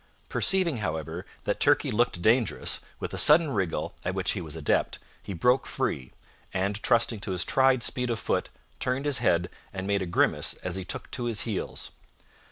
[0.29, 4.61] Perceiving, however, that Turkey looked dangerous, with a sudden wriggle, at which he was an
[4.61, 6.11] adept, he broke free,
[6.51, 10.55] and, trusting to his tried speed of foot, turned his head and made a grimace
[10.63, 11.91] as he took to his heels.